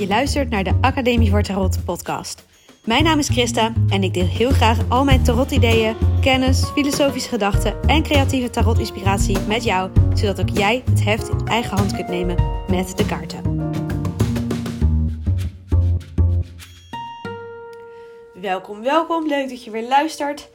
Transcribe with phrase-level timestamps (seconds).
[0.00, 2.44] Je luistert naar de Academie voor Tarot podcast.
[2.84, 7.82] Mijn naam is Christa en ik deel heel graag al mijn tarot-ideeën, kennis, filosofische gedachten
[7.82, 12.36] en creatieve tarot-inspiratie met jou, zodat ook jij het heft in eigen hand kunt nemen
[12.68, 13.70] met de kaarten.
[18.34, 19.26] Welkom, welkom.
[19.26, 20.48] Leuk dat je weer luistert.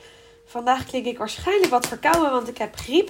[0.45, 3.09] Vandaag klink ik waarschijnlijk wat verkouden, want ik heb griep.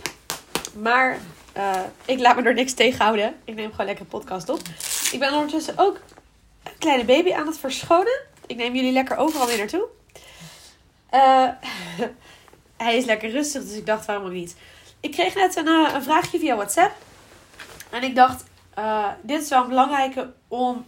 [0.82, 1.18] Maar
[1.58, 3.36] uh, ik laat me er niks tegenhouden.
[3.44, 4.60] Ik neem gewoon lekker podcast op.
[5.12, 6.00] Ik ben ondertussen ook
[6.78, 8.20] kleine baby aan het verschonen.
[8.46, 9.88] Ik neem jullie lekker overal weer naartoe.
[11.16, 11.50] Uh,
[12.86, 14.56] hij is lekker rustig, dus ik dacht waarom niet.
[15.00, 16.96] Ik kreeg net een, uh, een vraagje via WhatsApp.
[17.90, 18.44] En ik dacht,
[18.78, 20.86] uh, dit is wel een belangrijke om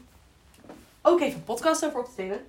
[1.02, 2.40] ook even een podcast over op te nemen.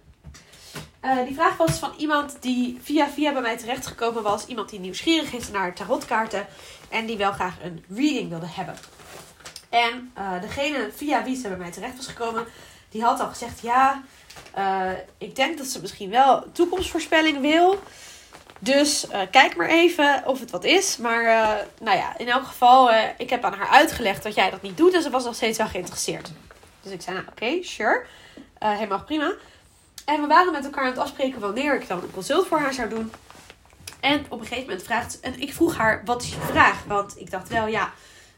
[1.26, 4.46] Die vraag was van iemand die via via bij mij terechtgekomen was.
[4.46, 6.46] Iemand die nieuwsgierig is naar tarotkaarten.
[6.88, 8.74] En die wel graag een reading wilde hebben.
[9.68, 12.46] En degene via wie ze bij mij terecht was gekomen.
[12.90, 14.02] Die had al gezegd ja.
[14.58, 17.82] Uh, ik denk dat ze misschien wel toekomstvoorspelling wil.
[18.58, 20.96] Dus kijk maar even of het wat is.
[20.96, 21.22] Maar
[21.80, 22.90] nou ja, in elk geval.
[23.18, 24.94] ik heb aan haar uitgelegd dat jij dat niet doet.
[24.94, 26.30] En ze was nog steeds wel geïnteresseerd.
[26.82, 28.04] Dus ik zei nou oké, okay, sure.
[28.58, 29.32] helemaal prima.
[30.04, 32.74] En we waren met elkaar aan het afspreken wanneer ik dan een consult voor haar
[32.74, 33.12] zou doen.
[34.00, 36.84] En op een gegeven moment vraagt en ik vroeg haar: wat is je vraag?
[36.84, 37.92] Want ik dacht wel, ja,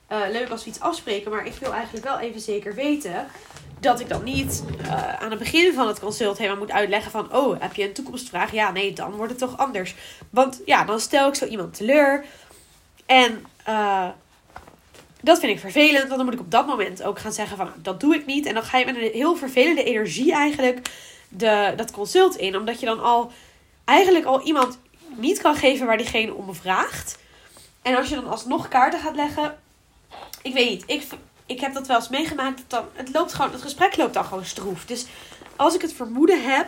[0.09, 3.27] leuk als we iets afspreken, maar ik wil eigenlijk wel even zeker weten
[3.81, 7.35] dat ik dan niet uh, aan het begin van het consult helemaal moet uitleggen van:
[7.35, 8.53] oh, heb je een toekomstvraag?
[8.53, 9.95] Ja, nee, dan wordt het toch anders.
[10.31, 12.25] Want ja, dan stel ik zo iemand teleur.
[13.07, 14.09] En uh,
[15.21, 17.71] dat vind ik vervelend, want dan moet ik op dat moment ook gaan zeggen van
[17.77, 18.47] dat doe ik niet.
[18.47, 20.91] En dan ga je met een heel vervelende energie eigenlijk
[21.29, 22.57] de, dat consult in.
[22.57, 23.33] Omdat je dan al
[23.85, 24.79] eigenlijk al iemand
[25.17, 27.19] niet kan geven waar diegene om vraagt.
[27.83, 29.59] En als je dan alsnog kaarten gaat leggen.
[30.43, 30.83] Ik weet niet.
[30.87, 31.07] Ik,
[31.51, 32.63] ik heb dat wel eens meegemaakt.
[32.67, 34.85] Dan, het, loopt gewoon, het gesprek loopt dan gewoon stroef.
[34.85, 35.07] Dus
[35.57, 36.67] als ik het vermoeden heb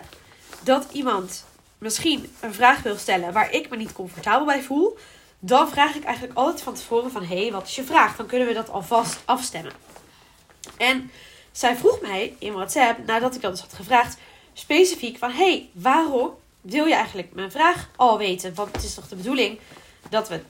[0.62, 1.44] dat iemand
[1.78, 4.98] misschien een vraag wil stellen waar ik me niet comfortabel bij voel.
[5.38, 7.24] Dan vraag ik eigenlijk altijd van tevoren van...
[7.24, 8.16] Hé, hey, wat is je vraag?
[8.16, 9.72] Dan kunnen we dat alvast afstemmen.
[10.76, 11.10] En
[11.52, 14.16] zij vroeg mij in WhatsApp, nadat ik dat dus had gevraagd
[14.52, 18.54] specifiek van: hey, waarom wil je eigenlijk mijn vraag al weten?
[18.54, 19.58] Want het is toch de bedoeling
[20.08, 20.40] dat, we,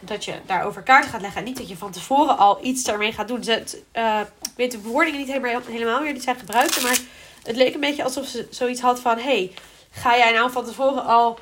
[0.00, 1.38] dat je daarover kaart gaat leggen.
[1.38, 3.44] En niet dat je van tevoren al iets daarmee gaat doen.
[3.44, 6.82] Ze, uh, ik weet de bewoordingen niet helemaal, helemaal meer die zij gebruikten.
[6.82, 6.98] Maar
[7.42, 9.52] het leek een beetje alsof ze zoiets had van: hey,
[9.90, 11.38] ga jij nou van tevoren al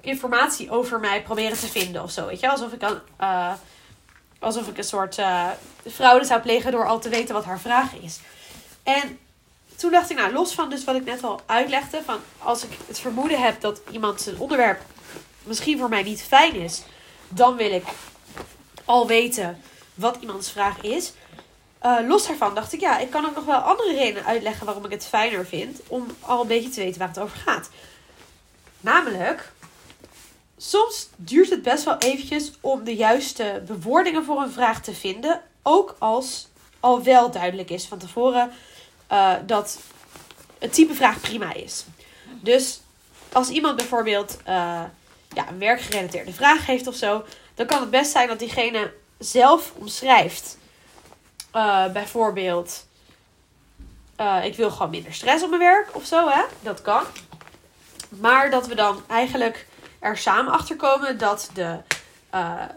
[0.00, 2.26] informatie over mij proberen te vinden of zo?
[2.26, 3.00] Weet je, alsof ik dan.
[3.20, 3.52] Uh,
[4.38, 5.48] alsof ik een soort uh,
[5.90, 8.20] fraude zou plegen door al te weten wat haar vraag is.
[8.82, 9.18] En
[9.76, 12.70] toen dacht ik, nou, los van dus wat ik net al uitlegde, van als ik
[12.86, 14.80] het vermoeden heb dat iemand zijn onderwerp
[15.42, 16.82] misschien voor mij niet fijn is,
[17.34, 17.84] dan wil ik
[18.84, 19.60] al weten
[19.94, 21.12] wat iemands vraag is.
[21.82, 24.84] Uh, los daarvan dacht ik, ja, ik kan ook nog wel andere redenen uitleggen waarom
[24.84, 27.70] ik het fijner vind om al een beetje te weten waar het over gaat.
[28.80, 29.52] Namelijk,
[30.56, 35.42] soms duurt het best wel eventjes om de juiste bewoordingen voor een vraag te vinden,
[35.62, 36.48] ook als
[36.80, 38.50] al wel duidelijk is van tevoren
[39.12, 39.78] uh, dat
[40.58, 41.84] het type vraag prima is.
[42.40, 42.80] Dus
[43.32, 44.82] als iemand bijvoorbeeld uh,
[45.34, 47.24] ja, een werkgerelateerde vraag heeft of zo,
[47.54, 50.58] dan kan het best zijn dat diegene zelf omschrijft.
[51.54, 52.86] Uh, bijvoorbeeld,
[54.42, 56.42] ik wil gewoon minder stress op mijn werk of zo, hè?
[56.60, 57.02] Dat kan.
[58.08, 59.66] Maar dat we dan eigenlijk
[59.98, 61.78] er samen achter komen dat de,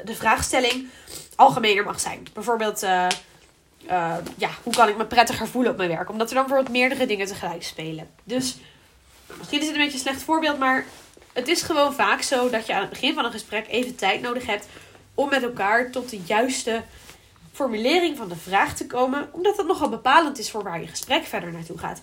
[0.03, 0.89] de vraagstelling
[1.35, 2.27] algemener mag zijn.
[2.33, 2.79] Bijvoorbeeld,
[4.35, 6.09] ja, hoe kan ik me prettiger voelen op mijn werk?
[6.09, 8.09] Omdat er dan bijvoorbeeld meerdere dingen tegelijk spelen.
[8.23, 8.57] Dus
[9.37, 10.85] misschien is het een beetje een slecht voorbeeld, maar
[11.37, 14.21] het is gewoon vaak zo dat je aan het begin van een gesprek even tijd
[14.21, 14.67] nodig hebt
[15.13, 16.83] om met elkaar tot de juiste
[17.53, 21.25] formulering van de vraag te komen, omdat het nogal bepalend is voor waar je gesprek
[21.25, 22.01] verder naartoe gaat.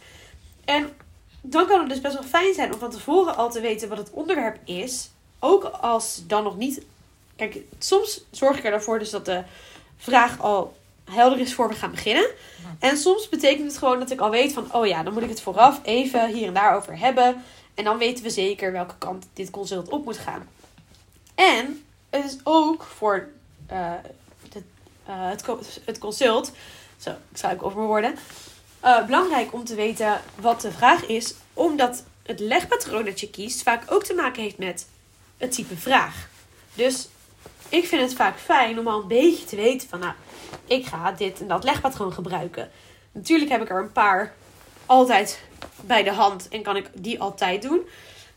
[0.65, 0.93] En
[1.41, 3.99] dan kan het dus best wel fijn zijn om van tevoren al te weten wat
[3.99, 6.83] het onderwerp is, ook als dan nog niet.
[7.37, 9.43] Kijk, soms zorg ik ervoor dus dat de
[9.97, 10.77] vraag al
[11.11, 12.31] helder is voor we gaan beginnen.
[12.79, 15.29] En soms betekent het gewoon dat ik al weet van, oh ja, dan moet ik
[15.29, 17.43] het vooraf even hier en daar over hebben.
[17.75, 20.49] En dan weten we zeker welke kant dit consult op moet gaan.
[21.35, 23.29] En het is ook voor
[23.67, 23.99] de,
[25.09, 25.31] uh,
[25.85, 26.53] het, consult,
[26.97, 28.15] zo, ik ook over mijn woorden,
[28.85, 33.63] uh, belangrijk om te weten wat de vraag is, omdat het legpatroon dat je kiest
[33.63, 34.87] vaak ook te maken heeft met
[35.37, 36.29] het type vraag.
[36.75, 37.09] Dus
[37.69, 40.13] ik vind het vaak fijn om al een beetje te weten van, nou,
[40.65, 42.71] ik ga dit en dat legpatroon gebruiken.
[43.13, 44.35] Natuurlijk heb ik er een paar
[44.87, 45.41] altijd
[45.87, 47.81] bij de hand en kan ik die altijd doen.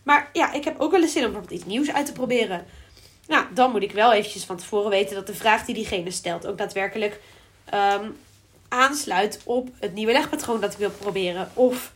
[0.04, 2.66] Maar ja, ik heb ook wel eens zin om bijvoorbeeld iets nieuws uit te proberen.
[3.28, 6.48] Nou, dan moet ik wel eventjes van tevoren weten dat de vraag die diegene stelt
[6.48, 7.20] ook daadwerkelijk
[7.74, 8.18] um,
[8.68, 11.52] aansluit op het nieuwe legpatroon dat ik wil proberen.
[11.54, 11.92] Of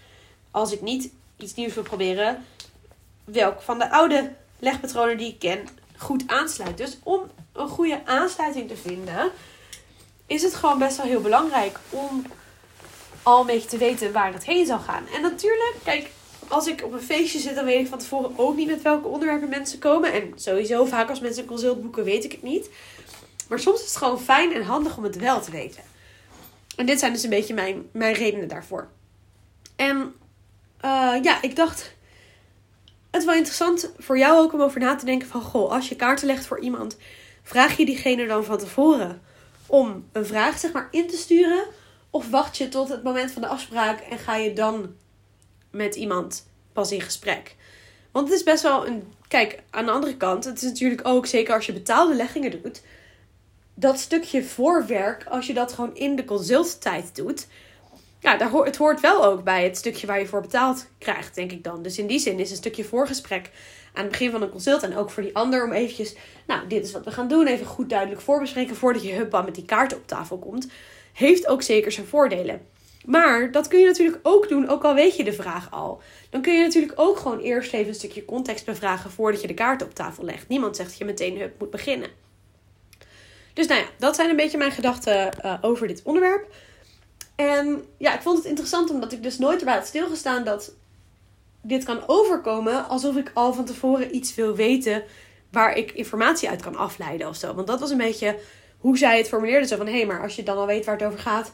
[0.51, 2.45] als ik niet iets nieuws wil proberen,
[3.23, 6.77] welk van de oude legpatronen die ik ken goed aansluit.
[6.77, 7.21] Dus om
[7.53, 9.31] een goede aansluiting te vinden,
[10.25, 12.25] is het gewoon best wel heel belangrijk om
[13.23, 15.07] al een beetje te weten waar het heen zal gaan.
[15.15, 16.09] En natuurlijk, kijk,
[16.47, 19.07] als ik op een feestje zit, dan weet ik van tevoren ook niet met welke
[19.07, 20.13] onderwerpen mensen komen.
[20.13, 22.69] En sowieso, vaak als mensen een consult boeken, weet ik het niet.
[23.49, 25.83] Maar soms is het gewoon fijn en handig om het wel te weten.
[26.75, 28.89] En dit zijn dus een beetje mijn, mijn redenen daarvoor.
[29.75, 29.97] En
[30.85, 31.95] uh, ja, ik dacht,
[33.11, 35.41] het is wel interessant voor jou ook om over na te denken van...
[35.41, 36.97] Goh, als je kaarten legt voor iemand,
[37.43, 39.21] vraag je diegene dan van tevoren
[39.67, 41.63] om een vraag zeg maar in te sturen?
[42.11, 44.95] Of wacht je tot het moment van de afspraak en ga je dan
[45.71, 47.55] met iemand pas in gesprek?
[48.11, 49.13] Want het is best wel een...
[49.27, 52.81] Kijk, aan de andere kant, het is natuurlijk ook, zeker als je betaalde leggingen doet...
[53.73, 57.47] Dat stukje voorwerk, als je dat gewoon in de consulttijd doet
[58.21, 61.35] ja, daar hoort, het hoort wel ook bij het stukje waar je voor betaald krijgt,
[61.35, 61.81] denk ik dan.
[61.81, 63.49] Dus in die zin is een stukje voorgesprek
[63.93, 66.15] aan het begin van een consult en ook voor die ander om eventjes,
[66.47, 69.55] nou, dit is wat we gaan doen, even goed duidelijk voorbespreken voordat je huppa met
[69.55, 70.67] die kaart op tafel komt,
[71.13, 72.61] heeft ook zeker zijn voordelen.
[73.05, 76.01] Maar dat kun je natuurlijk ook doen, ook al weet je de vraag al.
[76.29, 79.53] Dan kun je natuurlijk ook gewoon eerst even een stukje context bevragen voordat je de
[79.53, 80.47] kaart op tafel legt.
[80.47, 82.09] Niemand zegt dat je meteen hup moet beginnen.
[83.53, 86.53] Dus nou ja, dat zijn een beetje mijn gedachten uh, over dit onderwerp.
[87.35, 90.73] En ja, ik vond het interessant omdat ik dus nooit erbij had stilgestaan dat
[91.61, 95.03] dit kan overkomen alsof ik al van tevoren iets wil weten
[95.51, 97.53] waar ik informatie uit kan afleiden of zo.
[97.53, 98.39] Want dat was een beetje
[98.81, 99.67] hoe zij het formuleerde.
[99.67, 101.51] Zo van, hé, hey, maar als je dan al weet waar het over gaat,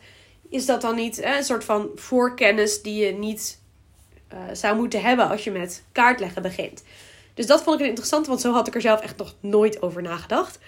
[0.49, 3.61] is dat dan niet een soort van voorkennis die je niet
[4.33, 6.83] uh, zou moeten hebben als je met kaartleggen begint.
[7.33, 9.81] Dus dat vond ik een interessant, want zo had ik er zelf echt nog nooit
[9.81, 10.59] over nagedacht.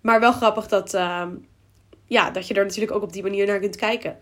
[0.00, 1.26] Maar wel grappig dat, uh,
[2.04, 4.18] ja, dat je er natuurlijk ook op die manier naar kunt kijken.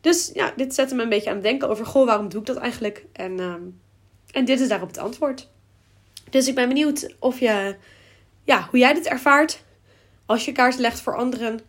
[0.00, 2.46] Dus ja, dit zette me een beetje aan het denken over, goh, waarom doe ik
[2.46, 3.04] dat eigenlijk?
[3.12, 3.54] En, uh,
[4.30, 5.48] en dit is daarop het antwoord.
[6.30, 7.76] Dus ik ben benieuwd of je,
[8.44, 9.64] ja, hoe jij dit ervaart.
[10.26, 11.60] Als je kaart legt voor anderen,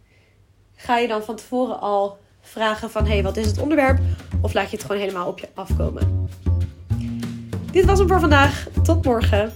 [0.75, 3.99] ga je dan van tevoren al vragen van, hé, hey, wat is het onderwerp?
[4.41, 6.29] Of laat je het gewoon helemaal op je afkomen?
[7.71, 8.67] Dit was hem voor vandaag.
[8.83, 9.53] Tot morgen.